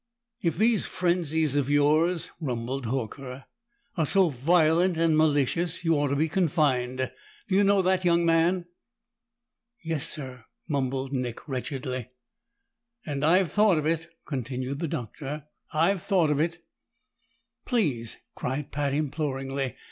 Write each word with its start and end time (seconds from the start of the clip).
"If 0.41 0.57
these 0.57 0.87
frenzies 0.87 1.55
of 1.55 1.69
yours," 1.69 2.31
rumbled 2.39 2.87
Horker, 2.87 3.43
"are 3.95 4.05
so 4.07 4.29
violent 4.29 4.97
and 4.97 5.15
malicious, 5.15 5.85
you 5.85 5.93
ought 5.93 6.07
to 6.07 6.15
be 6.15 6.27
confined. 6.27 7.11
Do 7.47 7.55
you 7.55 7.63
know 7.63 7.83
that, 7.83 8.03
young 8.03 8.25
man?" 8.25 8.65
"Yes, 9.83 10.09
sir," 10.09 10.45
mumbled 10.67 11.13
Nick 11.13 11.47
wretchedly. 11.47 12.09
"And 13.05 13.23
I've 13.23 13.51
thought 13.51 13.77
of 13.77 13.85
it," 13.85 14.09
continued 14.25 14.79
the 14.79 14.87
Doctor. 14.87 15.43
"I've 15.71 16.01
thought 16.01 16.31
of 16.31 16.39
it!" 16.39 16.65
"Please!" 17.63 18.17
cried 18.33 18.71
Pat 18.71 18.95
imploringly. 18.95 19.75